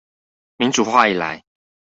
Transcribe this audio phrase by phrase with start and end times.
[0.57, 1.43] 民主化以來